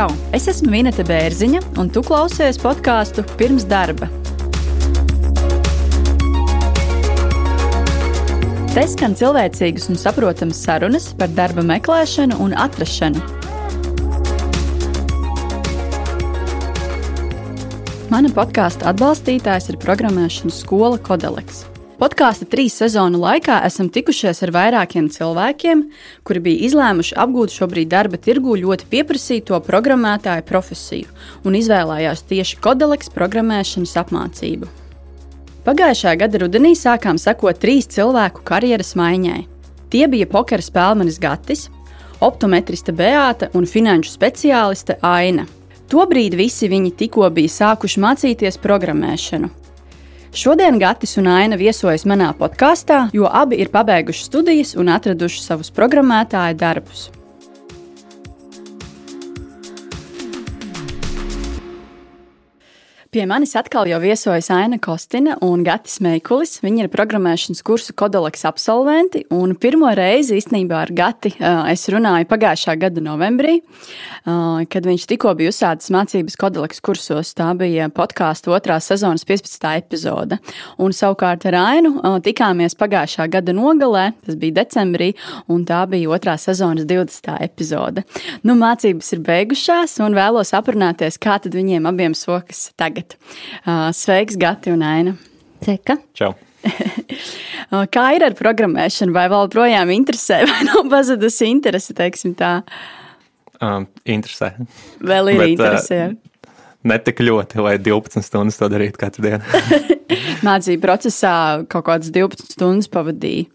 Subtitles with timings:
[0.00, 0.14] Čau!
[0.32, 4.06] Es esmu Vineta Bērziņa, un tu klausies podkāstu pirms darba.
[8.72, 13.20] Te skan cilvēcīgas un saprotamas sarunas par darba meklēšanu un atrašanu.
[18.08, 21.66] Mana podkāstu atbalstītājs ir programmēšanas skola Kodeleks.
[22.00, 25.82] Podkāstu trīs sezonu laikā esam tikušies ar vairākiem cilvēkiem,
[26.24, 31.12] kuri bija izlēmuši apgūt šobrīd darba tirgū ļoti pieprasīto programmētāju profesiju
[31.44, 34.70] un izvēlējās tieši Kodeleks programmēšanas apmācību.
[35.68, 39.44] Pagājušā gada rudenī sākām sekot trīs cilvēku karjeras maiņai.
[39.92, 41.68] Tie bija pokera spēlmenis Gatis,
[42.24, 45.44] optometriste Beāta un finanšu speciāliste Aina.
[45.92, 49.52] Tobrīd visi viņi tikko bija sākuši mācīties programmēšanu.
[50.32, 55.74] Šodien Gatis un Aina viesojas manā podkāstā, jo abi ir pabeiguši studijas un atraduši savus
[55.74, 57.08] programmētāju darbus.
[63.10, 66.60] Pie manis atkal jau viesojas Aina Kostina un Gatis Meikulis.
[66.62, 69.24] Viņi ir programmēšanas kursu Kodoleks absolventi.
[69.58, 71.32] Pirmo reizi īstenībā ar Gati
[71.72, 73.56] es runāju pagājušā gada novembrī,
[74.22, 77.32] kad viņš tikko bija uzsācis mācības Kodoleks kursos.
[77.34, 79.66] Tā bija podkāstu otrās sezonas 15.
[79.82, 80.38] epizode.
[80.78, 85.16] Un savukārt ar Ainu tikāmies pagājušā gada nogalē, tas bija decembrī,
[85.50, 87.34] un tā bija otrā sezonas 20.
[87.42, 88.06] epizode.
[88.46, 93.96] Nu, mācības ir beigušās, un vēlos aprunāties, kā tad viņiem abiem sokas tagad tagad.
[93.96, 95.16] Sveiks, Gati un Aina.
[95.64, 95.98] Ceka.
[96.16, 96.34] Čau.
[97.94, 99.14] Kā ir ar programmēšanu?
[99.16, 102.60] Vai vēl projām interesē, vai nav pazudusi interese, teiksim tā?
[103.60, 104.54] Um, interesē.
[105.04, 106.00] Vēl ir Bet, interesē.
[106.08, 109.44] Uh, ne tik ļoti, lai 12 stundas to darītu katru dienu.
[110.46, 111.34] Mācību procesā
[111.70, 113.48] kaut kādas 12 stundas pavadīja.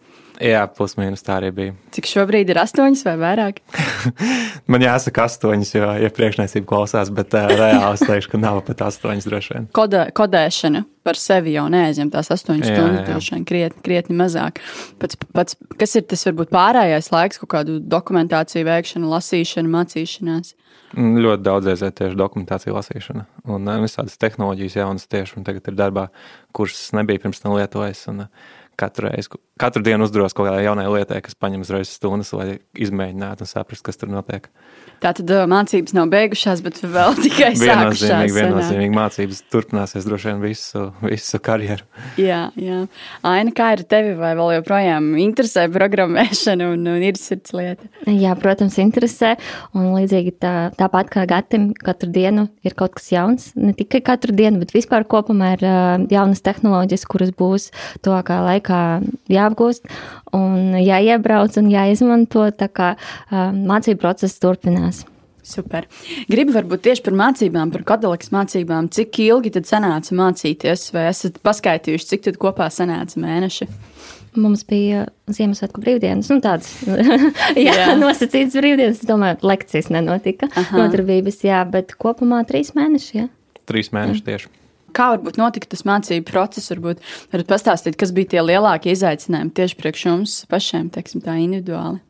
[0.44, 1.74] Jā, pusmīnus tā arī bija.
[1.96, 3.62] Cik šobrīd ir astoņas vai vairāk?
[4.72, 8.84] Man jāsaka astoņas, jo ja priekšniecība klausās, bet uh, reāli es teikšu, ka nav pat
[8.90, 9.70] astoņas droši vien.
[9.76, 14.60] Kodē, kodēšana par sevi jau neaizņem tās astoņas stundas, droši vien krietni, krietni mazāk.
[15.00, 20.56] Pats, pats, kas ir tas varbūt pārējais laiks, kaut kādu dokumentāciju veikšana, lasīšana, mācīšanās?
[20.96, 25.76] Mm, ļoti daudz reizē tieši dokumentācija lasīšana un visādas tehnoloģijas jaunas tieši, un tagad ir
[25.78, 26.06] darbā,
[26.56, 28.06] kuras nebija pirms tam lietojis.
[28.12, 32.34] Un, uh, katru reizi, katru dienu uzduros kaut kādai jaunai lietai, kas paņem uzreiz stundas,
[32.36, 34.50] lai izmēģinātu un saprastu, kas tur notiek.
[35.04, 38.02] Tā tad uh, mācības nav beigušās, bet vēl tikai sākušās.
[38.02, 41.86] Viennozīmīgi, viennozīmīgi mācības turpināsies droši vien visu, visu karjeru.
[42.22, 42.80] Jā, jā.
[43.28, 47.90] Aina, kā ir tevi, vai vēl joprojām interesē programmēšana un, un ir sirds lieta?
[48.08, 49.36] Jā, protams, interesē.
[49.76, 53.50] Un līdzīgi tā, tāpat kā Gatim, katru dienu ir kaut kas jauns.
[53.60, 57.70] Ne tikai katru dienu, bet vispār kopumā ir uh, jaunas tehnoloģijas, kuras būs
[58.06, 58.16] to
[58.66, 58.84] kā
[59.32, 59.90] jāapgūst
[60.36, 62.48] un jāiebrauc un jāizmanto.
[62.56, 62.94] Tā kā
[63.32, 65.06] mācību process turpinās.
[65.46, 65.86] Super.
[66.26, 68.90] Gribu varbūt tieši par mācībām, par kodolīgas mācībām.
[68.94, 73.70] Cik ilgi tad sanāca mācīties, vai esat paskaitījuši, cik tad kopā sanāca mēneši?
[74.42, 76.74] Mums bija Ziemassvētku brīvdienas, nu tādas
[77.68, 77.94] jā, jā.
[78.02, 79.00] nosacītas brīvdienas.
[79.00, 80.82] Es domāju, lekcijas nenotika, Aha.
[80.82, 83.18] nodarbības, jā, bet kopumā trīs mēneši.
[83.22, 83.30] Jā.
[83.70, 84.28] Trīs mēneši jā.
[84.32, 84.54] tieši.
[84.96, 86.72] Kā varbūt notika tas mācību process?
[86.72, 92.05] Varbūt varat pastāstīt, kas bija tie lielākie izaicinājumi tieši priekš jums pašiem, teiksim, tā individuāli.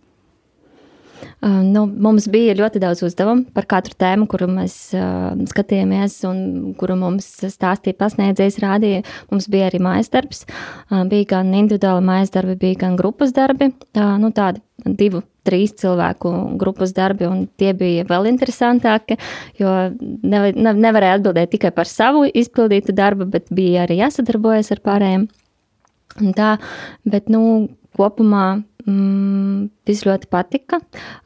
[1.41, 6.73] Uh, nu, mums bija ļoti daudz uzdevumu par katru tēmu, kuru mēs uh, skatījāmies, un
[6.79, 9.05] kuru mums stāstīja pasniedzējs, rādīja.
[9.31, 10.45] Mums bija arī mājas darbs.
[10.89, 13.71] Uh, bija gan individuāli mājas darbi, bija gan grupas darbi.
[13.95, 19.17] Uh, nu, tādi divu, trīs cilvēku grupas darbi, un tie bija vēl interesantāki,
[19.61, 24.83] jo ne, ne, nevarēja atbildēt tikai par savu izpildītu darbu, bet bija arī jāsadarbojas ar
[24.85, 25.27] pārējiem.
[26.23, 26.55] Un tā,
[27.03, 27.41] bet, nu,
[27.95, 28.45] kopumā
[28.85, 30.79] mm, viss ļoti patika.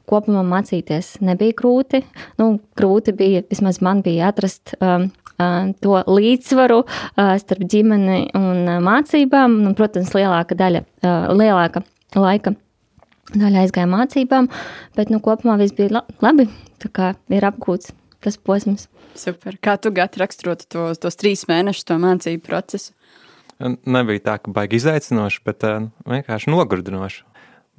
[0.09, 2.03] Kopumā mācīties nebija grūti.
[2.41, 8.65] Nu, grūti bija, vismaz man bija atrast um, uh, to līdzsvaru uh, starp ģimeni un
[8.65, 9.59] uh, mācībām.
[9.65, 11.83] Un, protams, lielāka daļa, uh, lielāka
[12.17, 12.55] laika
[13.35, 14.49] daļa aizgāja mācībām,
[14.97, 16.47] bet nu, kopumā viss bija labi.
[16.79, 17.93] Tā kā ir apgūts
[18.23, 18.87] tas posms.
[19.17, 19.57] Super.
[19.63, 22.93] Kā tu gatavi raksturot to, tos trīs mēnešus, to mācību procesu?
[23.59, 27.25] Nebija tā, ka baigi izaicinoši, bet uh, vienkārši nogurdinoši.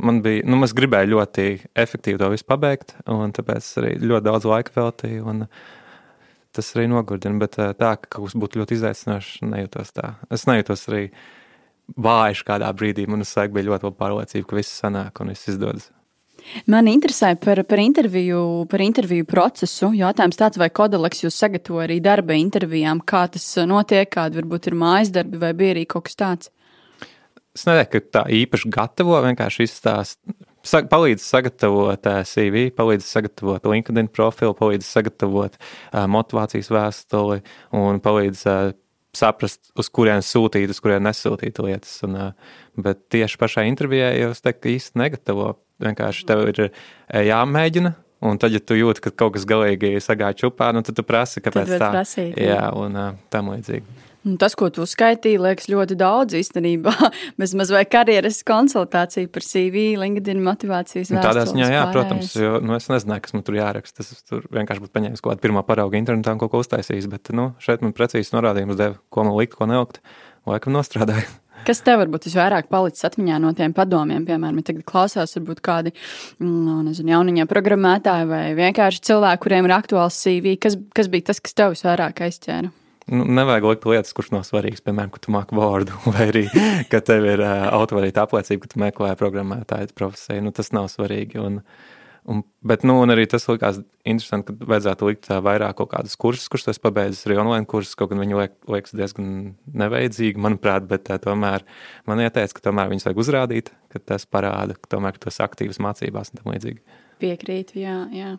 [0.05, 1.47] Man bija, nu, es gribēju ļoti
[1.77, 5.25] efektīvi to visu pabeigt, un tāpēc arī ļoti daudz laika veltīju.
[5.33, 5.47] Un,
[6.57, 10.15] tas arī nogurdina, bet uh, tā, ka kaut kas būtu ļoti izaicinošs, nejūtos tā.
[10.33, 11.07] Es nejūtos arī
[11.97, 13.09] vājš kādā brīdī.
[13.09, 15.89] Man uzsāk bija ļoti pārliecība, ka viss sanāk un viss izdodas.
[16.71, 19.93] Man interesē par, par, interviju, par interviju procesu.
[19.97, 24.79] Jautājums tāds, vai Kodoleks jūs sagatavo arī darba intervijām, kā tas notiek, kāda varbūt ir
[24.81, 26.53] mājas darbi, vai bija arī kaut kas tāds?
[27.57, 30.21] Es nedomāju, ka tā īpaši gatavo, vienkārši izstāst
[30.67, 37.41] sa palīdz sagatavot uh, CV, palīdz sagatavot LinkedIn profilu, palīdz sagatavot uh, motivācijas vēstuli
[37.77, 38.73] un palīdz uh,
[39.17, 41.97] saprast, uz kurien sūtīt, uz kurien nesūtīt lietas.
[42.07, 45.55] Un, uh, bet tieši pašā intervijā jau es teiktu, īsti negatavo.
[45.81, 46.63] Vienkārši tev ir
[47.31, 47.97] jāmēģina.
[48.21, 51.41] Un tad, ja tu jūti, ka kaut kas galīgi sagāja čupā, nu, tad tu prasi,
[51.41, 52.67] kāpēc tā prasīt, jā.
[52.77, 54.01] un uh, tam līdzīgi.
[54.29, 56.93] Un tas, ko tu uzskaitīji, liekas ļoti daudz īstenībā.
[57.41, 61.17] Bez mazliet karjeras konsultāciju par CV, LinkedIn motivācijas vēstules.
[61.17, 64.05] Nu, tādā ziņā, jā, protams, jo nu, es nezināju, kas man tur jāraksta.
[64.05, 67.09] Es tur vienkārši būtu paņēmis kaut kādu pirmā parauga internetā un kaut ko uztaisījis.
[67.09, 70.03] Bet nu, šeit man precīzi norādījums deva, ko man likt, ko nelikt.
[70.49, 71.25] Laikam nostrādāju.
[71.67, 74.25] Kas tev varbūt visvairāk palicis atmiņā no tiem padomiem?
[74.29, 79.69] Piemēram, ja tagad klausās, varbūt kādi mm, no, nezinu, jauniņā programmētāji vai vienkārši cilvēki, kuriem
[79.69, 80.57] ir aktuāls CV.
[80.61, 82.73] Kas, kas bija tas, kas tev visvairāk aizķēra?
[83.11, 84.83] nu, nevajag likt lietas, kuras nav svarīgas.
[84.87, 86.45] Piemēram, ka tu māki vārdu, vai arī
[86.93, 90.45] ka tev ir uh, autovadīta apliecība, ka tu meklē programmētāju profesiju.
[90.47, 91.41] Nu, tas nav svarīgi.
[91.43, 91.61] Un,
[92.29, 96.49] un, bet, nu, un arī tas likās interesanti, ka vajadzētu likt vairāk kaut kādus kursus,
[96.53, 97.97] kurus tas pabeidzis, arī online kursus.
[97.99, 99.31] Kaut gan viņi liek, liekas diezgan
[99.83, 101.65] neveidzīgi, manuprāt, bet uh, tomēr
[102.11, 105.81] man ieteica, ka tomēr viņus vajag uzrādīt, ka tas parāda, ka tomēr ka esi aktīvs
[105.83, 106.85] mācībās un tam līdzīgi.
[107.21, 108.35] Piekrīt, jā, jā.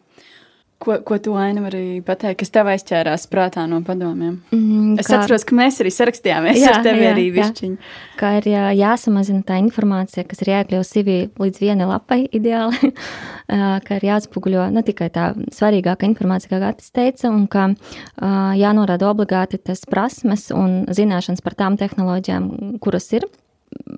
[0.81, 4.39] Ko, ko tu Aina arī pateikt, kas tev aizķērās prātā no padomiem?
[4.49, 5.19] Mm, es kā...
[5.19, 7.75] atceros, ka mēs arī sarakstījāmies jā, ar tevi jā, arī višķiņu.
[7.77, 7.99] Jā.
[8.17, 12.91] Kā ir jā, jāsamazina tā informācija, kas ir jāiekļaut CV līdz vienai lapai ideāli,
[13.45, 17.69] ka ir jāatspoguļo ne tikai tā svarīgākā informācija, kā Gatis teica, un ka
[18.57, 22.49] jānorāda obligāti tas prasmes un zināšanas par tām tehnoloģijām,
[22.81, 23.29] kuras ir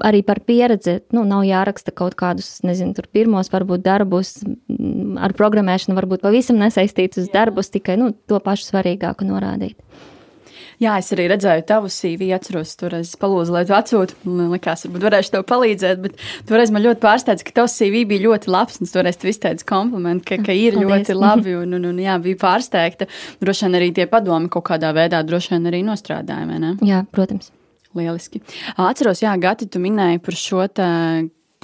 [0.04, 1.00] arī par pieredzi.
[1.16, 4.40] Nu, nav jāraksta kaut kādus, nezinu, tur pirmos, varbūt darbus
[5.24, 9.80] ar programmēšanu, varbūt pavisam nesaistītus darbus, tikai nu, to pašu svarīgāku norādīt.
[10.82, 14.18] Jā, es arī redzēju tavu CV, atceros, tur es palūdzu, lai tu atsūti.
[14.26, 16.18] Man liekas, varbūt varēšu tev palīdzēt, bet
[16.50, 18.82] toreiz man ļoti pārsteidz, ka tavs CV bija ļoti labs.
[18.82, 20.90] Un toreiz tu izteici komplimentu, ka, ka ir Paldies.
[20.90, 23.08] ļoti labi un, un, un jā, bija pārsteigta.
[23.44, 25.84] Droši vien arī tie padomi kaut kādā veidā droši vien arī
[26.66, 26.78] ne?
[26.84, 27.54] Jā, protams.
[27.98, 28.42] Lieliski.
[28.78, 30.68] Atceros, Jā, Gati, tu minēji par šo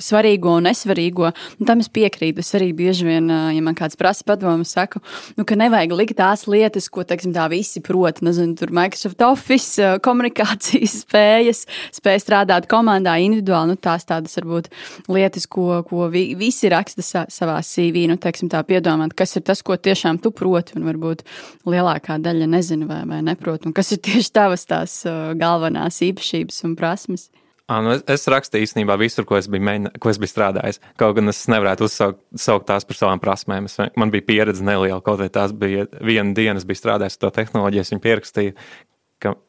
[0.03, 1.31] svarīgo un nesvarīgo.
[1.59, 2.43] Un tam es piekrītu.
[2.43, 5.01] Es arī bieži vien, ja man kāds prasa padomu, saku,
[5.37, 8.21] nu, ka nevajag likt tās lietas, ko teiksim, tā visi prot.
[8.25, 11.63] Nezinu, tur Microsoft Office, komunikācijas spējas,
[11.95, 13.73] spēja strādāt komandā individuāli.
[13.73, 14.71] Nu, tās tādas varbūt
[15.11, 18.07] lietas, ko, ko vi, visi raksta sa, savā CV.
[18.11, 21.25] Nu, teiksim, tā piedomāt, kas ir tas, ko tiešām tu proti, un varbūt
[21.69, 23.67] lielākā daļa nezina vai, vai neprot.
[23.67, 25.01] Un kas ir tieši tavas tās
[25.39, 27.29] galvenās īpašības un prasmes?
[27.69, 30.79] Nu es, es rakstīju īstenībā visur, ko es biju, mēģinā, ko es biju strādājis.
[30.97, 33.67] Kaut gan es nevarētu uzsaukt saukt tās par savām prasmēm.
[33.69, 37.27] Es, man bija pieredze neliela, kaut vai tās bija viena diena, es biju strādājis ar
[37.27, 38.55] to tehnoloģiju, es viņu pierakstīju.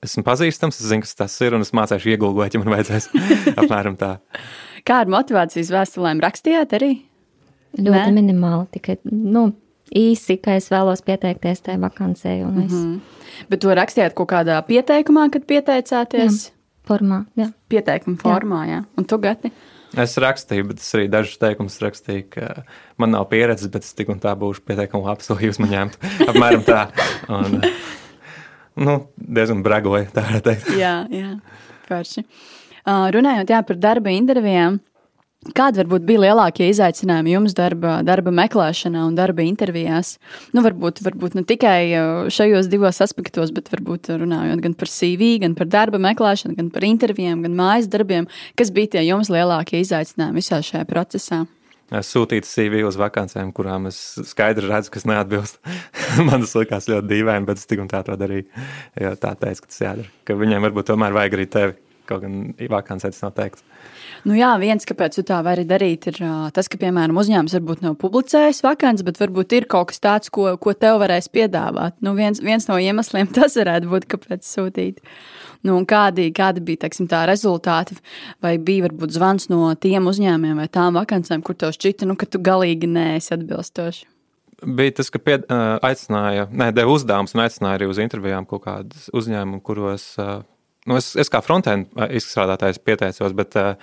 [0.05, 3.09] Esmu pazīstams, es zinu, kas tas ir, un es mācīšu iegūgot, ja man vajadzēs.
[3.63, 4.13] apmēram tā.
[4.85, 6.93] Kā ar motivācijas vēstulēm rakstījāt arī?
[7.79, 8.15] Ļoti Nē?
[8.19, 9.53] minimāli, tikai nu,
[9.97, 12.37] īsi, ka es vēlos pieteikties tajā vakancē.
[12.45, 12.97] Mm -hmm.
[13.49, 16.49] Bet to rakstījāt kaut kādā pieteikumā, kad pieteicāties?
[16.51, 16.60] Jā
[16.91, 17.25] formā.
[17.39, 17.51] Jā.
[17.71, 18.81] Pieteikuma formā, jā.
[18.81, 18.89] jā.
[18.99, 19.53] Un tu gati?
[19.99, 22.51] Es rakstīju, bet es arī dažus teikumus rakstīju, ka
[23.01, 24.63] man nav pieredzes, bet es tik un tā būšu
[25.35, 26.11] lai jūs man ņemtu.
[26.31, 26.85] Apmēram tā.
[27.31, 27.59] Un,
[28.79, 30.71] nu, diezgan bragoja, tā varētu teikt.
[30.79, 31.33] jā, jā,
[31.89, 32.27] forši.
[32.81, 34.79] Uh, runājot jā, par darba intervijām,
[35.41, 40.19] Kādi varbūt bija lielākie izaicinājumi jums darba, darba meklēšanā un darba intervijās?
[40.53, 45.57] Nu, varbūt, varbūt ne tikai šajos divos aspektos, bet varbūt runājot gan par CV, gan
[45.57, 48.29] par darba meklēšanu, gan par intervijām, gan mājas darbiem.
[48.53, 51.47] Kas bija tie jums lielākie izaicinājumi visā šajā procesā?
[51.89, 53.97] Es sūtīju CV uz vakancēm, kurām es
[54.29, 55.57] skaidri redzu, kas neatbilst.
[56.29, 58.45] Man tas likās ļoti dīvaini, bet es tik un tā to darīju.
[59.01, 60.13] Jo tā teica, ka tas jādara.
[60.29, 61.81] Ka viņiem varbūt tomēr vajag arī tevi,
[62.11, 62.37] kaut gan
[62.71, 63.65] vakancē tas nav teikts.
[64.27, 66.19] Nu, jā, viens, kāpēc tu tā vari darīt, ir
[66.55, 70.51] tas, ka, piemēram, uzņēmums varbūt nav publicējis vakants, bet varbūt ir kaut kas tāds, ko,
[70.61, 71.97] ko tev varēs piedāvāt.
[72.05, 75.01] Nu, viens, viens no iemesliem tas varētu būt, kāpēc sūtīt.
[75.67, 77.99] Nu, kādi, kādi bija teiksim, tā rezultāti,
[78.45, 82.29] vai bija varbūt zvans no tiem uzņēmumiem vai tām vakancēm, kur tev šķita, nu, ka
[82.29, 84.09] tu galīgi neesi atbilstoši?
[84.65, 85.47] bija tas, ka pied,
[85.87, 90.07] aicināja, ne, deva uzdevumus un aicināja arī uz intervijām kaut kādus uzņēmumus, kuros
[90.87, 93.75] nu, es, es kā frontend izstrādātājs pieteicos, bet uh,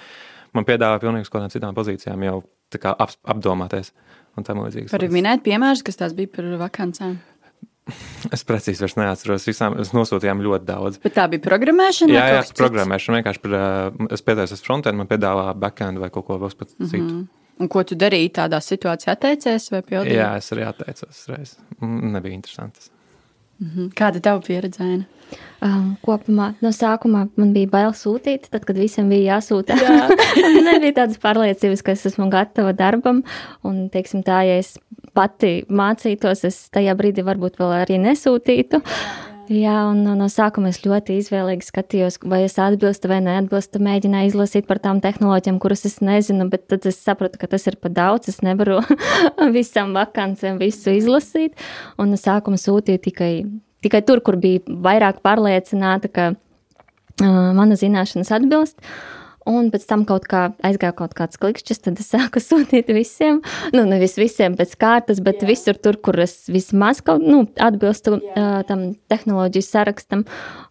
[0.58, 2.42] man piedāvā pilnīgi kādām citām pozīcijām jau
[2.94, 3.94] ap, apdomāties.
[4.38, 7.18] Var minēt piemērus, kas tās bija par vakancēm?
[8.36, 9.46] Es precīzi vairs neatceros.
[9.48, 11.00] Visām mēs nosūtījām ļoti daudz.
[11.04, 12.12] Bet tā bija programmēšana?
[12.12, 13.22] Jā, jā programmēšana.
[13.22, 13.56] Vienkārši par,
[14.12, 17.00] es pieteicos frontend, man piedāvā backend vai kaut ko vēl pat citu.
[17.00, 17.26] Mm -hmm.
[17.64, 19.16] Un ko tu darīji tādā situācijā?
[19.16, 20.20] Atteicies vai pildīji?
[20.20, 21.56] Jā, es arī atteicos reiz.
[21.82, 22.92] Nebija interesanti.
[23.58, 23.92] Mhm.
[23.98, 25.06] Kāda ir tava pieredze?
[25.66, 29.76] Um, kopumā no sākuma man bija bail sūtīt, tad, kad visiem bija jāsūta.
[29.82, 30.08] Jā.
[30.70, 33.24] nebija tādas pārliecības, ka es esmu gatava darbam.
[33.68, 34.76] Un, teiksim, tā, ja es
[35.18, 38.84] pati mācītos, es tajā brīdī varbūt vēl arī nesūtītu.
[38.86, 39.37] Jā,
[39.92, 43.80] un no, no sākuma es ļoti izvēlīgi skatījos, vai es atbilstu vai neatbilstu.
[43.84, 47.78] Mēģināju izlasīt par tām tehnoloģijām, kuras es nezinu, bet tad es sapratu, ka tas ir
[47.80, 48.32] par daudz.
[48.34, 48.82] Es nevaru
[49.58, 51.56] visam vakancēm visu izlasīt.
[51.98, 53.32] Un no sākuma sūtīju tikai
[53.86, 58.78] tikai tur, kur bija vairāk pārliecināta, ka uh, mana zināšanas atbilst.
[59.48, 63.42] Un pēc tam kaut kā aizgāja kaut kāds klikšķis, tad es sāku sūtīt visiem.
[63.76, 65.52] Nu, nevis visiem pēc kārtas, bet Jā.
[65.52, 70.26] visur tur, kur es vismaz kaut nu, atbilstu uh, tam tehnoloģiju sarakstam.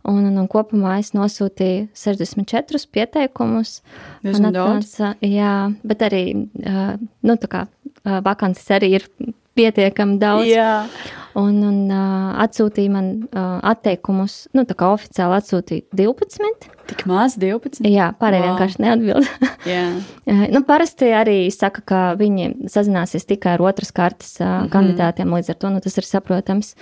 [0.07, 3.81] Un, un, un kopumā es nosūtīju 64 pieteikumus.
[4.27, 5.57] Man atnāca, jā,
[5.87, 6.25] bet arī,
[6.63, 9.09] uh, nu, tā kā uh, vakances arī ir
[9.57, 10.51] pietiekami daudz.
[10.51, 10.73] Jā.
[11.37, 16.69] Un, un uh, atsūtīja man uh, atteikumus, nu, tā kā oficiāli atsūtīja 12.
[16.89, 17.83] Tik maz 12?
[17.93, 18.53] Jā, pārējie wow.
[18.55, 19.29] vienkārši neatbild.
[20.55, 24.73] nu, parasti arī saka, ka viņi sazināsies tikai ar otras kārtas uh, mm -hmm.
[24.73, 26.73] kandidātiem, līdz ar to nu, tas ir saprotams.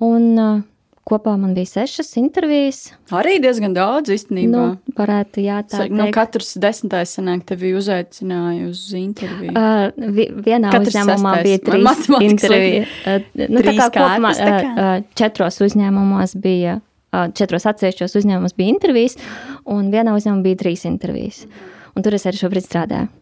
[0.00, 0.62] Un, uh,
[1.04, 2.78] Kopā man bija sešas intervijas.
[3.12, 4.48] Arī diezgan daudz īstenībā.
[4.48, 5.92] Nu, varētu, jā, tā teikt.
[5.98, 9.52] Nu, katrs desmitais sanāk tevi uzaicināja uz interviju.
[9.52, 11.44] Uh, vi, vienā katrs uzņēmumā sastais.
[11.44, 12.96] bija trīs intervijas.
[13.04, 14.72] Uh, nu, trīs tā kā kopumā kārtas, tā kā?
[14.72, 16.78] Uh, četros uzņēmumos bija,
[17.12, 19.20] uh, četros atsevišķos uzņēmumos bija intervijas,
[19.76, 21.44] un vienā uzņēmumā bija trīs intervijas.
[21.92, 23.12] Un tur es arī šobrīd strādāju.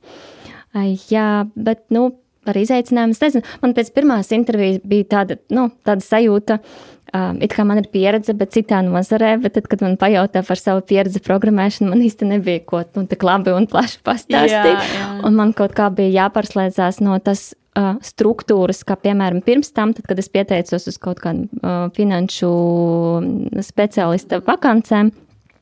[0.71, 2.13] Uh, jā, bet, nu,
[2.47, 3.15] par izaicinājumu.
[3.15, 6.59] Es nezinu, man pēc pirmās intervijas bija tāda, nu, tāda sajūta,
[7.17, 10.61] um, it kā man ir pieredze, bet citā nozarē, bet tad, kad man pajautā par
[10.61, 14.53] savu pieredzi programmēšanu, man īsti nebija ko nu, tik labi un plaši pastāstīt.
[14.53, 15.09] Jā, jā.
[15.29, 17.53] Un man kaut kā bija jāpārslēdzās no tas.
[17.73, 22.51] Uh, struktūras, kā piemēram pirms tam, tad, kad es pieteicos uz kaut kādu uh, finanšu
[23.65, 25.09] speciālista vakancēm,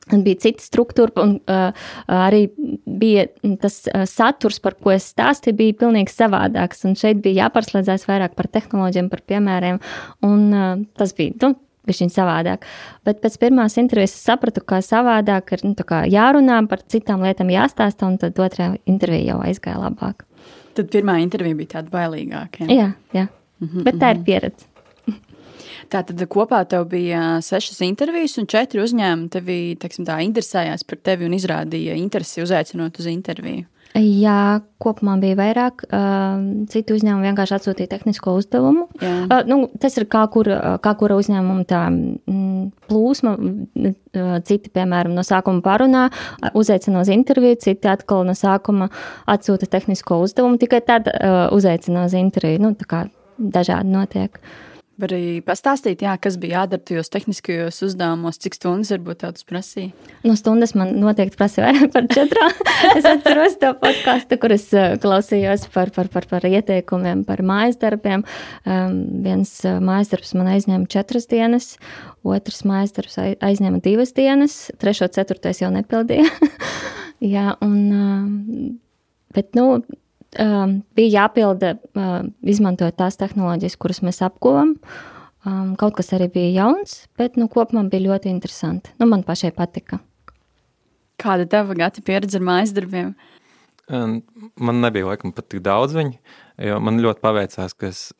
[0.09, 1.71] bija cita struktūra, un uh,
[2.11, 2.45] arī
[2.85, 3.27] bija
[3.61, 6.85] tas uh, saturs, par ko es stāstīju, bija pilnīgi savādāks.
[6.87, 9.81] Un šeit bija jāpārslēdzas vairāk par tehnoloģiem, par piemēriem,
[10.27, 11.37] un uh, tas bija.
[11.43, 12.65] Nu, Viņa savādāk.
[13.07, 15.73] Bet pēc pirmās intervijas es sapratu, ka savādāk ir nu,
[16.13, 20.21] jārunā par citām lietām, jāstāsta, un tad otrā intervija jau aizgāja labāk.
[20.77, 22.67] Tad pirmā intervija bija tāda bailīgāka.
[22.69, 22.75] Ja?
[22.77, 23.25] Jā, jā.
[23.61, 24.25] Mm -hmm, bet tā ir mhm.
[25.91, 26.15] Pieredze.
[26.15, 31.25] Tātad kopā tev bija sešas intervijas, un četri uzņēmumi tevi teiksim, tā, interesējās par tevi
[31.25, 33.65] un izrādīja interesi uzaicinot uz interviju.
[33.91, 35.81] Jā, kopumā bija vairāk.
[36.71, 38.85] Citi uzņēmumi vienkārši atsūtīja tehnisko uzdevumu.
[39.01, 39.41] Jā.
[39.49, 40.47] Nu, tas ir kā, kur,
[40.79, 43.35] kā kura uzņēmuma tā mm, plūsma.
[44.47, 46.05] Citi, piemēram, no sākuma parunā,
[46.55, 48.87] uzaicina uz interviju, citi atkal no sākuma
[49.27, 51.11] atsūta tehnisko uzdevumu, tikai tad
[51.51, 52.63] uzaicina uz interviju.
[52.63, 53.05] Nu, tā kā
[53.35, 54.39] dažādi notiek.
[54.39, 54.70] Uh,
[55.01, 59.89] Var arī pastāstīt, jā, kas bija jādara tajos tehniskajos uzdevumos, cik stundas varbūt tādus prasīja?
[60.27, 62.51] No stundas man noteikti prasīja vairāk par četrām.
[62.99, 67.79] es atceros to podkāstu, kur es eh, klausījos par, par, par, par ieteikumiem, par mājas
[67.81, 68.25] darbiem.
[68.61, 71.71] Um, viens eh, mājas darbs man aizņēma četras dienas,
[72.21, 76.29] otrs mājas darbs aizņēma divas dienas, trešo, ceturtais jau nepildīja.
[77.33, 78.69] jā, un, um,
[79.33, 79.81] bet, nu,
[80.39, 84.75] um, bija jāpilda, uh, izmantojot tās tehnoloģijas, kuras mēs apguvām.
[85.41, 88.93] Um, kaut kas arī bija jauns, bet nu, kopumā bija ļoti interesanti.
[89.01, 89.97] Nu, man pašai patika.
[91.21, 93.15] Kāda tava gata pieredze ar mājas darbiem?
[93.91, 94.19] Um,
[94.61, 96.13] man nebija laikam pat tik daudz viņu,
[96.69, 98.11] jo man ļoti paveicās, ka es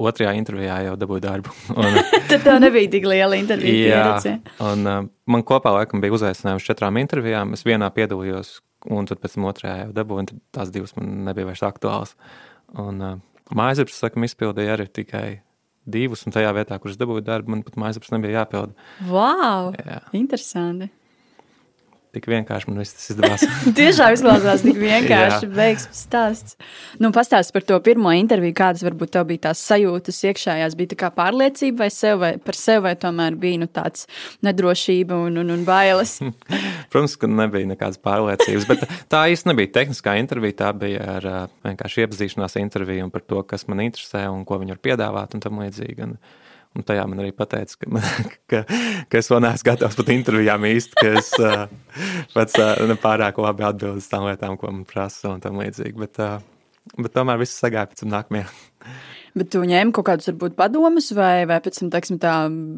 [0.00, 1.54] otrajā intervijā jau dabūju darbu.
[1.78, 4.34] Un, Tad tev nebija tik liela intervija pieredze.
[4.64, 7.54] Un, man kopā laikam bija uzaicinājums četrām intervijām.
[7.56, 11.48] Es vienā piedalījos un tad pēc tam otrajā jau dabūju, un tās divas man nebija
[11.50, 12.14] vairs aktuālas.
[12.80, 13.18] Un uh,
[13.56, 15.26] mājasdarbs, sakam, izpildīja arī tikai
[15.90, 18.88] divus, un tajā vietā, kur es dabūju darbu, man pat mājasdarbs nebija jāpilda.
[19.10, 19.72] Wow!
[19.80, 20.00] Jā.
[20.16, 20.90] Interesanti!
[22.10, 23.42] Tik vienkārši man viss tas izdevās.
[23.78, 25.46] Tiešām izklausās tik vienkārši.
[25.60, 26.56] Veiksmes stāsts.
[26.98, 30.74] Nu, pastāst par to pirmo interviju, kādas varbūt tev bija tās sajūtas iekšējās.
[30.78, 34.08] Bija tā kā pārliecība vai, sev, vai par sevi, vai tomēr bija nu, tāds
[34.42, 36.16] nedrošība un, un, un bailes?
[36.90, 40.58] Protams, ka nebija nekādas pārliecības, bet tā īsti nebija tehniskā intervija.
[40.64, 41.30] Tā bija ar
[41.62, 45.62] vienkārši iepazīšanās interviju par to, kas man interesē un ko viņi var piedāvāt un tam
[45.62, 46.10] līdzīgi.
[46.10, 46.18] Un,
[46.78, 48.04] Un tajā man arī pateica, ka, man,
[48.50, 48.62] ka,
[49.10, 51.64] ka es vēl neesmu gatavs pat intervijām īsti, ka es uh,
[52.34, 55.96] pats uh, nepārāk labi atbildu uz tām lietām, ko man prasa un tam līdzīgi.
[55.98, 56.38] Bet, uh,
[56.94, 58.50] bet tomēr viss sagāja pēc tam nākamajā.
[59.30, 62.32] Bet tu ņēmi kaut kādus, varbūt, padomus, vai, vai pēc tam, teiksim, tā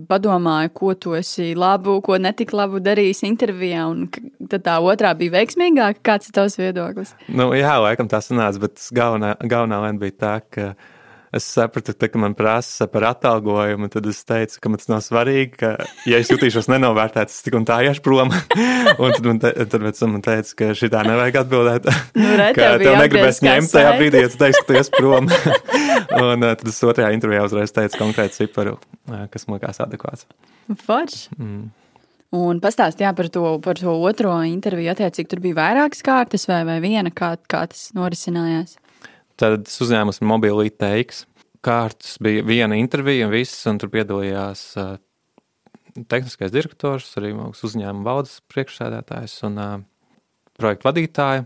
[0.09, 4.05] padomāji, ko tu esi labu, ko netik labu darījis intervijā, un
[4.53, 6.03] tad tā otrā bija veiksmīgāka.
[6.05, 7.15] Kāds ir tavs viedoklis?
[7.33, 10.67] Nu, jā, laikam tā sanāca, bet galvenā, galvenā lēna bija tā, ka
[11.33, 15.01] es sapratu, ka, kad man prasa par atalgojumu, tad es teicu, ka man tas nav
[15.05, 15.73] svarīgi, ka,
[16.09, 18.33] ja es jutīšos nenovērtēts, es tik un tā iešu prom.
[19.03, 21.91] un tad man, te, tad man teica, ka šī tā nevajag atbildēt.
[22.21, 25.31] Nu, re, ka tev negribēs ņemt tajā brīdī, ja tu teiksi, ka tu ies prom.
[26.23, 28.77] un uh, tad es otrajā intervijā uzreiz teicu konkrētu ciparu,
[29.09, 30.29] uh, kas man likās adekvāts.
[30.85, 31.33] Forši.
[31.41, 31.71] Mm.
[32.33, 34.95] Un pastāstīja par, to, par to otro interviju.
[34.95, 38.79] Attiecīgi, tur bija vairākas kārtas vai, vai viena, kā, kā tas norisinājās.
[39.43, 41.25] Tad es uzņēmu mobili teiks.
[41.67, 44.93] Kārtas bija viena intervija, un viss, un tur piedalījās uh,
[46.11, 49.75] tehniskais direktors, arī mūsu uzņēmuma valdes priekšsēdētājs un uh,
[50.59, 51.45] projektu vadītāja.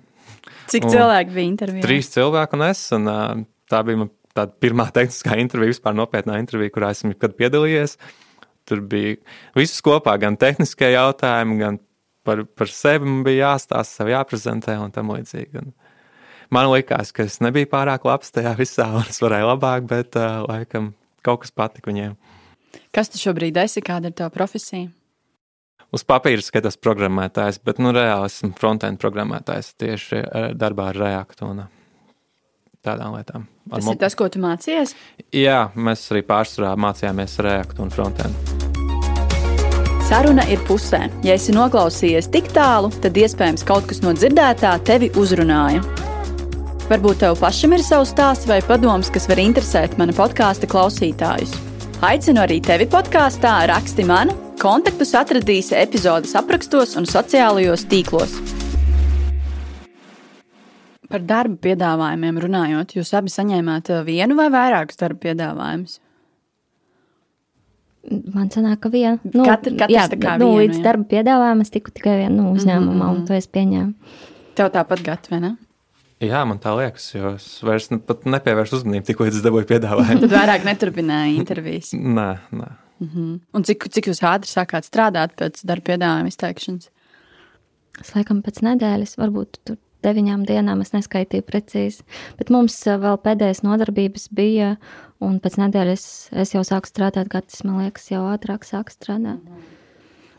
[0.73, 1.87] Cik Un cilvēki bija intervijā?
[1.87, 3.25] Trīs cilvēki un es, un uh,
[3.73, 7.97] tā bija man tāda pirmā tehniskā intervija, vispār nopietnā intervija, kurā esmu jebkad piedalījies.
[8.67, 9.17] Tur bija
[9.57, 11.81] viss kopā, gan tehniskie jautājumi, gan
[12.27, 15.63] par, par sevi bija jāstāsta, sev jāprezentē un tam līdzīgi.
[15.63, 15.73] Un
[16.55, 20.43] man likās, ka es nebiju pārāk labs tajā visā, un es varēju labāk, bet uh,
[20.49, 20.93] laikam
[21.27, 22.17] kaut kas patika viņiem.
[22.95, 23.83] Kas tu šobrīd esi?
[23.85, 24.89] Kāda ir tava profesija?
[25.95, 30.23] Uz papīra skatās programmētājs, bet nu, reāli esmu frontend programmētājs tieši
[30.59, 31.63] darbā ar Reaktu un
[32.87, 33.47] tādām lietām.
[33.71, 34.95] Ar Tas ir tas, ko tu mācījies.
[35.35, 38.55] Jā, mēs arī pārsvarā mācījāmies Reaktu un frontend.
[40.07, 41.07] Saruna ir pusē.
[41.27, 45.83] Ja esi noklausījies tik tālu, tad iespējams kaut kas no dzirdētā tevi uzrunāja.
[46.87, 51.51] Varbūt tev pašam ir savs stāsts vai padoms, kas var interesēt mana podkāstu klausītājus.
[52.07, 54.31] Aicinu arī tevi podkāstā, raksti man,
[54.63, 58.37] kontaktus atradīsi epizodes aprakstos un sociālajos tīklos.
[61.11, 65.99] Par darba piedāvājumiem runājot, jūs abi saņēmāt uh, vienu vai vairākus darba piedāvājumus.
[68.31, 69.19] Man sanāk, ka viena.
[69.27, 70.87] Nu, Katru- katrs jā, kā nu, vienu, līdz jā.
[70.87, 73.23] darba piedāvājumam es tiku tikai vienā nu, uzņēmumā, mm -hmm.
[73.23, 74.21] un to es pieņēmu.
[74.55, 75.57] Tev tāpat gatava, ne?
[76.25, 80.23] Jā, man tā liekas, jo es vairs ne, pat nepievēršu uzmanību, tikko es dabūju piedāvājumu.
[80.25, 81.93] Tad vairāk neturpināja intervijas.
[81.93, 82.69] nē, nē.
[83.53, 86.89] Un cik, cik jūs ātri sākāt strādāt pēc darba piedāvājuma izteikšanas?
[88.01, 89.77] Es laikam pēc nedēļas, varbūt tur
[90.07, 92.05] deviņām dienām, es neskaitīju precīzi.
[92.39, 94.75] Bet mums eh, vēl pēdējais nodarbības bija,
[95.25, 96.07] un pēc nedēļas
[96.45, 99.43] es jau sāku strādāt, Gatis, man liekas, jau ātrāk sāk strādāt.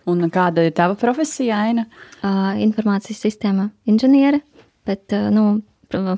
[0.07, 1.83] Un kāda ir tava profesija, Aina?
[2.21, 4.39] Uh, informācijas sistēma inženiere,
[4.87, 5.45] bet uh, nu,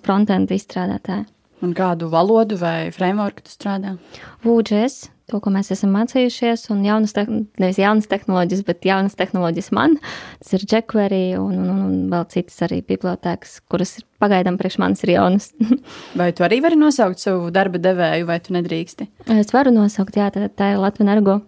[0.06, 1.26] frontend izstrādātāja.
[1.60, 3.98] Un kādu valodu vai frameworku tu strādā?
[4.46, 9.68] Vūdžēs, to, ko mēs esam mācījušies, un jaunas, tehn- nevis jaunas tehnoloģijas, bet jaunas tehnoloģijas
[9.76, 9.98] man.
[10.40, 14.80] Tas ir jQuery un, un, un, un vēl citas arī bibliotēkas, kuras ir pagaidām priekš
[14.80, 15.52] manis ir jaunas.
[16.20, 19.10] Vai tu arī vari nosaukt savu darba devēju, vai tu nedrīksti?
[19.36, 21.42] es varu nosaukt, jā, tā, tā ir Latvijas energo.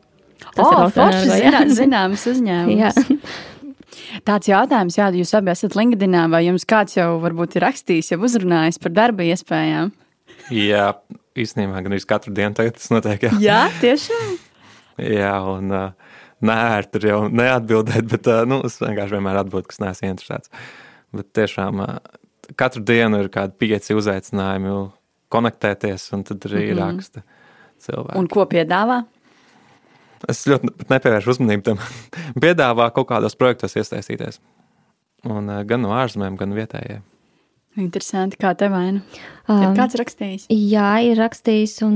[0.52, 3.02] Tas ir ir forši zināms uzņēmums.
[4.28, 8.22] Tāds jautājums, jā, jūs abi esat LinkedInā, vai jums kāds jau varbūt ir rakstījis, jau
[8.28, 9.92] uzrunājis par darba iespējām?
[10.56, 10.86] Jā,
[11.38, 13.28] īstenībā gan arī katru dienu tagad tas notiek.
[13.28, 14.32] Jā, Jā, tiešām.
[15.20, 16.62] jā un nē,
[16.94, 20.52] tur jau neatbildēt, bet nu, es vienkārši vienmēr atbildēju, kas neesmu interesēts.
[21.16, 21.84] Bet tiešām
[22.60, 24.76] katru dienu ir kādi pieci uzaicinājumi
[25.32, 26.84] konektēties, un tad arī mm -hmm.
[26.84, 27.24] raksta
[27.86, 28.18] cilvēki.
[28.20, 29.04] Un ko piedāvā?
[30.30, 31.80] Es ļoti ne- nepievēršu uzmanību tam.
[32.44, 34.42] Piedāvā kaut kādos projektos iesaistīties.
[35.30, 37.02] Un, uh, gan no ārzemēm, gan vietējiem.
[37.80, 39.04] Interesanti, kā tev vaina.
[39.48, 40.46] Ir Um, kāds rakstījis?
[40.52, 41.96] Jā, ir rakstījis, un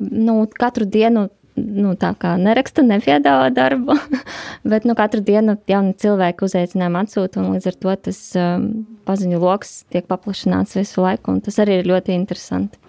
[0.00, 3.94] nu, katru dienu nu, tā kā neraksta, nepiedāvā darbu,
[4.70, 8.66] bet nu, katru dienu jauni cilvēki uzaicinājumu atsūta, un līdz ar to tas um,
[9.06, 12.80] paziņu lokus tiek paplašināts visu laiku, un tas arī ir ļoti interesanti.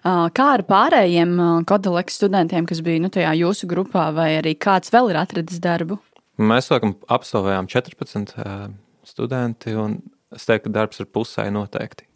[0.00, 4.54] Ā, Kā ar pārējiem ā, kodoleks studentiem, kas bija nu, tajā jūsu grupā, vai arī
[4.56, 5.98] kāds vēl ir atradis darbu?
[6.40, 8.70] Mēs laikam absolvējām 14 uh,
[9.04, 9.98] studenti, un
[10.32, 12.06] es teiktu, ka darbs ir pusē noteikti.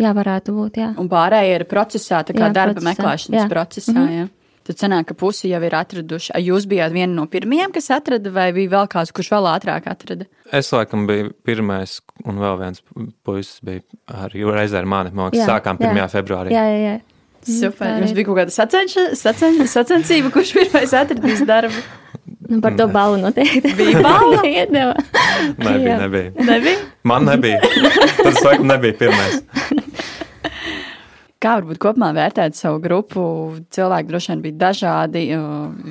[0.00, 0.88] Jā, varētu būt, jā.
[0.98, 3.50] Un pārējie ir procesā, tā kā Jā, darba procesā, meklēšanas jā.
[3.52, 3.94] procesā.
[3.94, 4.32] Mm -hmm.
[4.64, 6.30] Tad sanāk, ka pusi jau ir atraduši.
[6.32, 9.88] A, Jūs bijāt viena no pirmajiem, kas atrada, vai bija vēl kāds, kurš vēl ātrāk
[9.92, 10.24] atrada?
[10.56, 12.80] Es laikam biju pirmais, un vēl viens
[13.28, 13.84] puisis bija
[14.24, 15.12] arī reizē ar mani.
[15.12, 15.90] Man liekas, Jā, sākām jā.
[15.92, 16.08] 1.
[16.16, 16.54] februārī.
[16.56, 16.94] Jā, jā, jā.
[17.44, 17.90] Super.
[17.90, 21.82] tā Jums bija kaut kāda sacenša, sacenša, sacensība, kurš pirmais atradīs darbu.
[22.48, 23.72] Nu, par to balvu noteikti.
[23.76, 24.40] Bija balva?
[24.44, 24.64] Nebija,
[25.84, 25.96] Jā.
[26.00, 26.30] nebija.
[26.40, 26.78] Nebija?
[27.04, 27.58] Man nebija.
[28.16, 29.42] Tas laikam nebija pirmais.
[31.44, 33.22] Kā varbūt kopumā vērtēt savu grupu?
[33.74, 35.24] Cilvēki droši vien bija dažādi.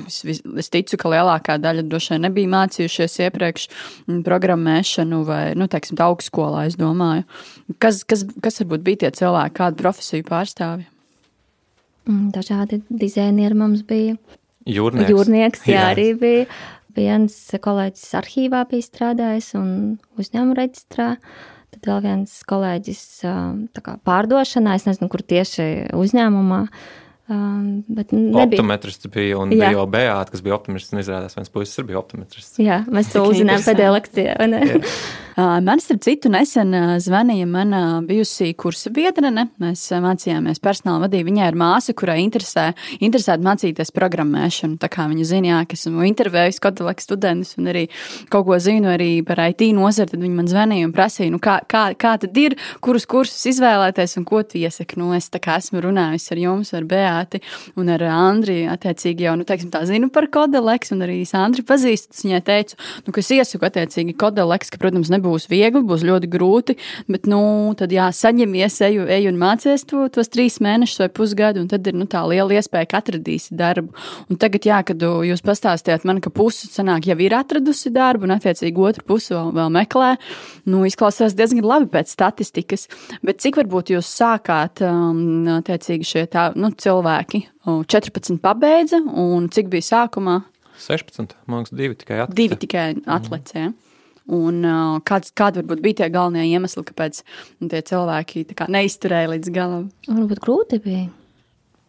[0.02, 3.68] Es, vis- es ticu, ka lielākā daļa droši vien nebija mācījušies iepriekš
[4.08, 7.22] mm, programmēšanu vai, nu, teiksim, augstskolā, es domāju.
[7.78, 10.88] Kas, kas, kas varbūt bija tie cilvēki, kādu profesiju pārstāvji?
[12.10, 14.18] Mm, Dažādi dizainieri mums bija.
[14.66, 15.14] Jūrnieks.
[15.14, 15.88] Jūrnieks, jā, Jā.
[15.94, 16.50] arī bija.
[16.94, 19.68] Viens kolēģis arhīvā bija strādājis un
[20.18, 21.08] uzņēmuma reģistrā.
[21.16, 21.53] tad
[21.88, 23.02] vēl viens kolēģis
[23.80, 25.66] kā, pārdošanā, es nezinu, kur tieši
[25.96, 26.60] uzņēmumā.
[27.24, 27.84] Um.
[28.36, 29.70] Optometrists bija un Jā.
[29.70, 30.92] bija Beata, kas bija optometrists.
[31.04, 32.58] Izrādās, viens puisis arī bija optometrists.
[32.60, 34.34] Jā, mēs to uzzinājām pēdējā lekcijā.
[35.34, 36.70] Man, starp citu, nesen
[37.02, 39.48] zvanīja mana bijusī kursa biedrene.
[39.58, 41.26] Mēs mācījāmies personāla vadību.
[41.32, 42.68] Viņai ir māsa, kurai interesē,
[43.02, 44.78] interesē mācīties programmēšanu.
[44.78, 47.88] Tā kā viņa zina, ka esmu intervējis kodoleks studentus un arī
[48.30, 51.56] kaut ko zinu arī par IT nozari, tad viņa man zvanīja un prasīja, nu, kā,
[51.66, 55.00] kā, kā tad ir, kurus kursus izvēlēties un ko tu iesaki.
[55.02, 57.40] Nu, es tā kā esmu runājis ar jums, ar Beāti
[57.78, 62.14] un ar Andriju, attiecīgi jau, nu, teiksim, tā zinu par kodoleks un arī Sandri pazīstu.
[62.24, 66.76] Viņai teicu, nu, ka es iesaku attiecīgi kodoleks, ka, protams, nebūs viegli, būs ļoti grūti,
[67.10, 67.40] bet, nu,
[67.78, 71.86] tad jā, saņemies, eju, eju un mācies to, tos trīs mēnešus vai pusgadu, un tad
[71.90, 73.94] ir, nu, tā liela iespēja, ka atradīsi darbu.
[74.30, 78.36] Un tagad, jā, kad jūs pastāstījāt man, ka pusi sanāk jau ir atradusi darbu, un,
[78.38, 80.14] attiecīgi, otru pusi vēl, vēl meklē,
[80.70, 82.88] nu, izklausās diezgan labi pēc statistikas,
[83.24, 89.70] bet cik varbūt jūs sākāt, um, attiecīgi, šie tā, nu, cilvēki 14 pabeidza, un cik
[89.72, 90.40] bija sākumā?
[90.80, 92.38] 16, man liekas, divi tikai atlicis.
[92.38, 93.58] Divi tikai atlicis.
[93.60, 93.74] Mm.
[94.34, 97.20] Un, uh, kāds, kādi varbūt bija tie galvenie iemesli, kāpēc
[97.68, 99.90] tie cilvēki kā, neizturēja līdz galam?
[100.08, 101.04] Varbūt grūti bija.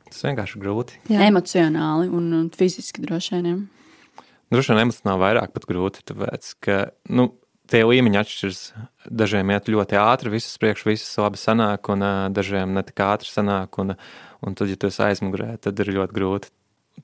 [0.09, 0.99] Tas vienkārši grūti.
[1.11, 1.23] Jā.
[1.29, 3.63] Emocionāli un, un fiziski droši vien.
[4.51, 6.77] Droši vien emocionāli vairāk pat grūti, tāpēc, ka
[7.15, 7.29] nu,
[7.71, 8.61] tie līmeņi atšķiras.
[9.05, 13.31] Dažiem iet ļoti ātri, visas priekš, visas labi sanāk, un uh, dažiem ne tik ātri
[13.31, 13.79] sanāk.
[13.81, 13.95] Un,
[14.45, 16.53] un tad, ja tu esi aizmugurē, tad ir ļoti grūti.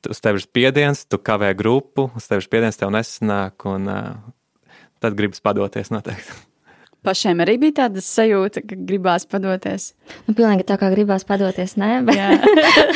[0.07, 3.65] Uz tevis ir spiediens, tu kavē grupu, uz tevis ir spiediens, tev nesanāk.
[3.67, 6.37] Un, uh, tad gribas padoties noteikti.
[7.07, 9.87] Pašiem arī bija tāda sajūta, ka gribās padoties.
[10.27, 12.45] Nu, pilnīgi tā kā gribās padoties, nē, bet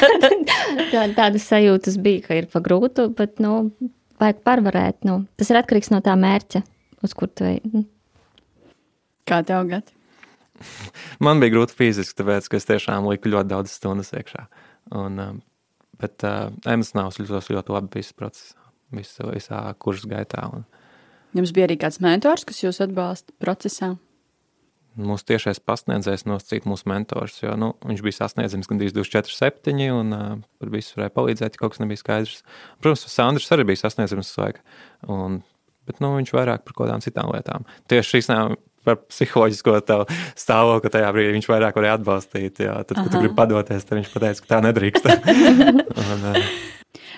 [0.93, 3.63] tā, tādas sajūtas bija, ka ir pa grūtu, bet, nu,
[4.21, 4.99] vajag pārvarēt.
[5.09, 6.61] Nu, tas ir atkarīgs no tā mērķa,
[7.01, 7.57] uz kur tu ej.
[7.73, 7.81] Nu.
[9.25, 9.89] Kā tev gadi?
[11.25, 14.45] Man bija grūti fiziski, tāpēc, es tiešām liku ļoti daudz stundas iekšā.
[14.95, 15.41] Un, um,
[16.01, 18.55] bet uh, emocionāls ļoti, ļoti labi viss process,
[18.95, 20.47] visu, visā kursa gaitā.
[20.53, 20.65] Un,
[21.35, 23.95] Jums bija arī kāds mentors, kas jūs atbalsta procesā?
[24.95, 30.15] Mūsu tiešais pasniedzējs nosacīja mūsu mentors, jo nu, viņš bija sasniedzams gandrīz 24, 7, un
[30.15, 30.29] uh,
[30.61, 32.45] par visu varēja palīdzēt, ja kaut kas nebija skaidrs.
[32.79, 34.63] Protams, Sandrs arī bija sasniedzams uz laiku,
[35.11, 35.41] un,
[35.89, 37.67] bet nu, viņš vairāk par kaut kādām citām lietām.
[37.91, 39.79] Tieši šīs nav par psiholoģisko
[40.37, 42.63] stāvokli, tajā brīdī viņš vairāk varēja atbalstīt.
[42.65, 45.11] Jā, tad, kad gribi padoties, tad viņš pateica, ka tā nedrīkst.
[46.05, 46.55] un, uh,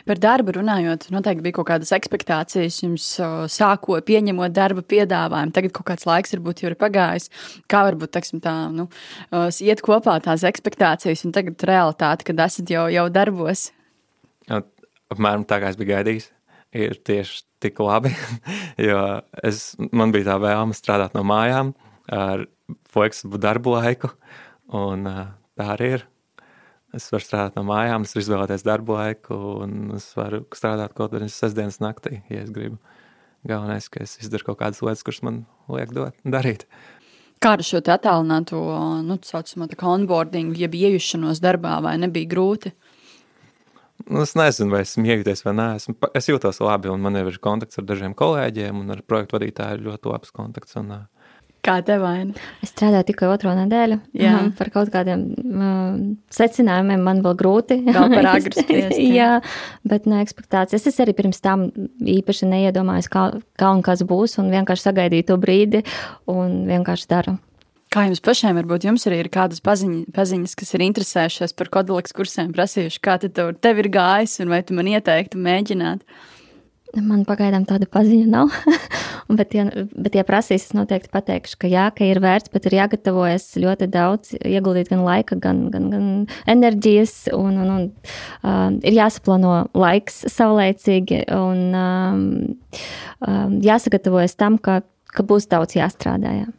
[0.08, 3.06] Par darbu runājot, noteikti bija kaut kādas expectācijas jums
[3.52, 5.54] sākot, pieņemot darba piedāvājumu.
[5.56, 7.28] Tagad kaut kāds laiks varbūt jau ir pagājis.
[7.72, 8.88] Kā varbūt teksim, tā, nu,
[9.64, 13.68] iet kopā tās expectācijas un tagad realitāte, kad esat jau, jau darbos?
[14.48, 16.32] Apmēram tā, kā es biju gaidījis,
[16.86, 18.14] ir tieši tik labi.
[18.90, 19.00] jo
[19.44, 21.74] es, man bija tā vēlme strādāt no mājām
[22.14, 22.46] ar
[22.92, 24.12] fleksibu darbu laiku,
[24.76, 26.06] un tā arī ir.
[26.96, 31.12] Es varu strādāt no mājām, es varu izvēlēties darbu laiku, un es varu strādāt kaut
[31.12, 32.80] kādā sestdienas naktī, ja es gribu.
[33.48, 35.42] Galvenais, ka es izdaru kaut kādas lietas, kuras man
[35.72, 36.66] liek dot, darīt.
[37.44, 38.60] Kā ar šo attālināto,
[39.06, 42.72] nu, tā saucamo onboarding, jeb iejušanos darbā, vai nebija grūti?
[44.06, 45.68] Nu, es nezinu, vai esmu iejuties vai nē.
[45.82, 49.80] Esmu, es jūtos labi, un man ir kontakts ar dažiem kolēģiem, un ar projektu vadītāju
[49.80, 50.78] ir ļoti labs kontakts.
[50.80, 50.94] Un,
[51.68, 52.32] Kā tev vaina?
[52.64, 53.98] Es strādāju tikai otro nedēļu.
[54.16, 54.36] Jā.
[54.40, 55.98] Um, par kaut kādiem um,
[56.32, 57.80] secinājumiem man vēl grūti.
[57.84, 59.02] Vēl par agru spriest.
[59.02, 59.32] jā,
[59.90, 60.88] bet no ekspektācijas.
[60.88, 61.68] Es arī pirms tam
[62.00, 63.26] īpaši neiedomājos, kā,
[63.60, 65.84] kā un kas būs, un vienkārši sagaidīju to brīdi
[66.32, 67.36] un vienkārši daru.
[67.94, 72.16] Kā jums pašiem, varbūt jums arī ir kādas paziņas, paziņas kas ir interesējušās par kodolīgas
[72.16, 76.04] kursiem, prasījuši, kā tev, tev ir gājis, un vai tu man ieteiktu mēģināt?
[76.98, 78.52] Man pagaidām tāda paziņa nav.
[79.40, 82.78] bet, ja, bet, ja prasīs, es noteikti pateikšu, ka jā, ka ir vērts, bet ir
[82.82, 86.12] jāgatavojas ļoti daudz, ieguldīt gan laika, gan, gan, gan
[86.52, 87.88] enerģijas, un, un, un
[88.44, 92.30] um, ir jāsaplāno laiks saulēcīgi, un um,
[93.24, 96.40] um, jāsagatavojas tam, ka, ka būs daudz jāstrādā.
[96.42, 96.57] Jā.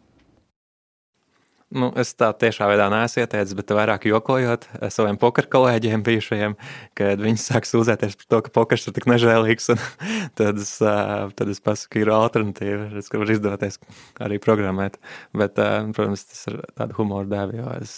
[1.69, 6.55] Nu, es tā tiešā veidā neesmu ieteicis, bet vairāk jokojot saviem pokeru kolēģiem, bijušajiem,
[6.97, 9.69] kad viņi sāk sūdzēties par to, ka pokers ir tik nežēlīgs.
[10.39, 12.87] Tad es, tad es pasaku, ir alternatīva.
[12.97, 13.77] Es varu izdoties
[14.25, 14.97] arī programmēt.
[15.37, 15.61] Bet,
[15.97, 17.95] protams, tas ir tāda humora dēļ, jo es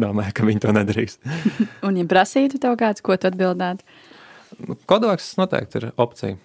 [0.00, 1.16] domāju, ka viņi to nedarīs.
[1.86, 3.86] Un, ja prasītu tev kāds, ko tu atbildētu?
[4.66, 6.40] Nu, Kodoks noteikti ir opcija.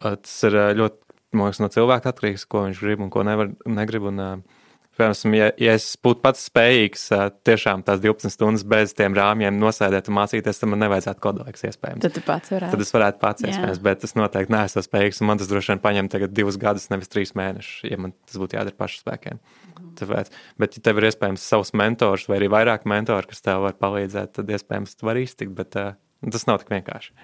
[0.00, 4.08] Tas ir ļoti liekas, no cilvēka atkarīgs, ko viņš grib un ko nevar, negrib.
[4.08, 4.61] Un, uh,
[4.92, 7.06] Piemēram, ja, ja es būtu pats spējīgs
[7.48, 12.02] tiešām tās 12 stundas bez tiem rāmjiem nosēdēt un mācīties, tad man nevajadzētu kodolīgs iespējams.
[12.04, 12.74] Tad tu pats varētu.
[12.74, 13.54] Tad es varētu pats Jā.
[13.54, 15.22] iespējams, bet es noteikti neesmu spējīgs.
[15.24, 18.58] Man tas droši vien paņem tagad divus gadus, nevis trīs mēnešus, ja man tas būtu
[18.58, 19.40] jādara pašu spēkiem.
[19.72, 19.92] Mhm.
[20.02, 23.78] Tāpēc, bet, ja tev ir iespējams savs mentors vai arī vairāk mentori, kas tev var
[23.80, 25.94] palīdzēt, tad iespējams tu vari iztikt, bet uh,
[26.28, 27.16] tas nav tik vienkārši.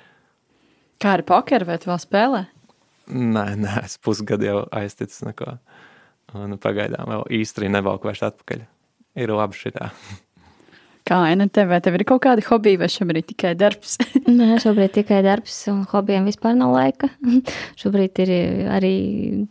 [1.04, 2.46] Kā ar pokeru vai tu vēl spēlē?
[3.08, 5.58] Nē, nē, es pusgadu jau aizticis neko.
[6.36, 8.64] Un pagaidām vēl īsti nevalku vairs atpakaļ.
[9.18, 9.92] Ir labi šitā.
[11.08, 13.94] Kā Aina, tev, tev ir kaut kādi hobiji, vai šobrīd tikai darbs?
[14.28, 17.08] Nē, šobrīd tikai darbs, un hobijiem vispār nav laika.
[17.80, 18.32] šobrīd ir
[18.74, 18.92] arī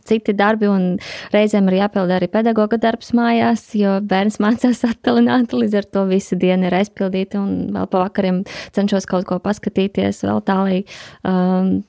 [0.05, 0.85] citi darbi, un
[1.33, 6.37] reizēm ir jāpilda arī pedagoga darbs mājās, jo bērns mācās attālināti, līdz ar to visa
[6.37, 8.43] diena ir aizpildīta, un vēl pa vakariem
[8.77, 10.81] cenšos kaut ko paskatīties vēl tā, lai
[11.25, 11.79] um,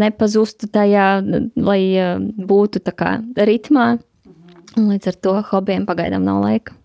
[0.00, 1.10] nepazustu tajā,
[1.60, 3.98] lai uh, būtu tā kā ritmā.
[4.76, 6.76] Līdz ar to hobijiem pagaidām nav laika.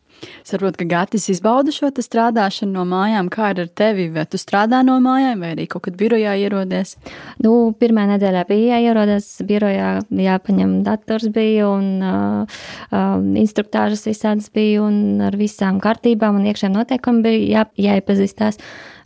[0.46, 3.28] Saprotu, ka Gatis izbauda šo strādāšanu no mājām.
[3.34, 4.08] Kā ir ar tevi?
[4.14, 6.96] Vai tu strādā no mājām, vai arī kaut kad birojā ierodies?
[7.44, 14.86] Nu, pirmā nedēļā bija jāierodas birojā, jāpaņem dators bija un uh, uh, instruktāžas visādas bija
[14.86, 18.62] un ar visām kārtībām un iekšējiem noteikumiem bija jā, jāiepazīstās.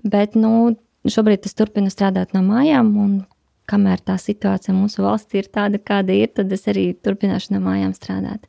[0.07, 0.77] Bet, nu,
[1.09, 3.17] šobrīd es turpinu strādāt no mājām un
[3.69, 7.93] kamēr tā situācija mūsu valstī ir tāda, kāda ir, tad es arī turpināšu no mājām
[7.97, 8.47] strādāt.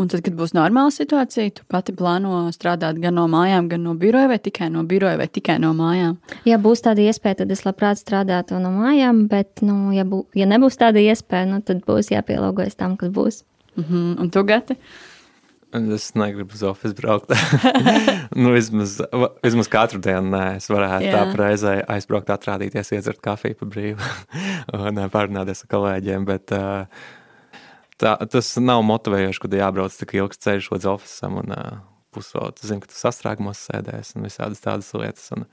[0.00, 3.94] Un tad, kad būs normāla situācija, tu pati plāno strādāt gan no mājām, gan no
[3.98, 6.16] biroja, vai tikai no biroja, vai tikai no mājām?
[6.48, 10.48] Ja būs tāda iespēja, tad es labprāt strādātu no mājām, bet, nu, ja, bū, ja
[10.50, 13.44] nebūs tāda iespēja, nu, tad būs jāpielāgojas tam, kas būs.
[13.76, 14.20] Mm -hmm.
[14.20, 14.76] Un tu gati?
[15.70, 17.30] Es negribu uz oficiālu braukt.
[18.42, 18.96] nu, vismaz,
[19.42, 21.12] vismaz katru dienu nē, es varētu Jā.
[21.14, 24.00] tā reizē aizbraukt, atrādīties, iedzert kafiju pa brīvu
[24.88, 26.26] un parunāties ar kolēģiem.
[26.26, 27.06] Bet, uh,
[28.00, 31.78] tā, tas nav motivējoši, kad jābrauc tik ilgs ceļš līdz oficiālam un uh,
[32.14, 32.66] pusotru.
[32.66, 35.30] Zinu, ka tu sastrēgumos sēdēs un visādas tādas lietas.
[35.36, 35.46] Un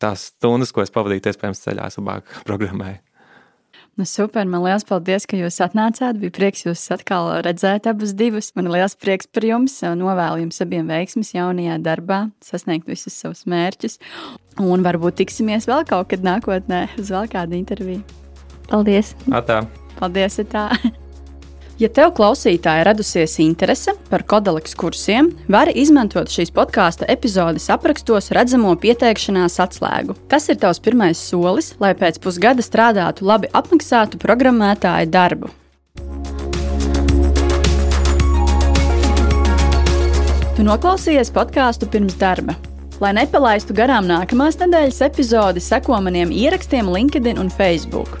[0.00, 3.02] tās stundas, ko es pavadīju, iespējams, ceļā, es labāk programmēju.
[3.98, 6.16] Nu, super, man liels paldies, ka jūs atnācāt.
[6.22, 8.52] Bija prieks jūs atkal redzēt, abus divus.
[8.56, 9.74] Man liels prieks par jums.
[9.82, 13.98] Novēlu jums abiem veiksmus jaunajā darbā, sasniegt visus savus mērķus.
[14.62, 18.00] Un varbūt tiksimies vēl kaut kad nākotnē uz vēl kādu interviju.
[18.70, 19.12] Paldies!
[19.34, 19.64] Atā.
[19.98, 20.40] Paldies!
[20.46, 20.70] Atā.
[21.80, 28.74] Ja tev klausītāji radusies interese par kodoleks kursiem, vari izmantot šīs podkāstu epizodes aprakstos redzamo
[28.82, 30.18] pieteikšanās atslēgu.
[30.28, 35.54] Tas ir tavs pirmais solis, lai pēc pusgada strādātu labi apmaksātu programmētāju darbu.
[40.58, 42.60] Tu noklausījies podkāstu pirms darba.
[43.00, 48.20] Lai nepalaistu garām nākamās nedēļas epizodi, seko maniem ierakstiem LinkedIn un Facebook.